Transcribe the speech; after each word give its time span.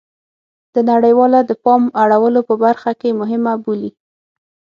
د 0.73 0.75
نړیواله 0.91 1.39
د 1.49 1.51
پام 1.63 1.83
اړولو 2.03 2.41
په 2.49 2.55
برخه 2.63 2.91
کې 2.99 3.17
مهمه 3.19 3.53
بولي 3.63 3.91